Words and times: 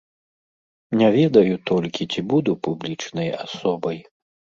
Не 1.01 1.09
ведаю 1.15 1.55
толькі, 1.71 2.07
ці 2.13 2.23
буду 2.31 2.51
публічнай 2.69 3.29
асобай. 3.45 3.97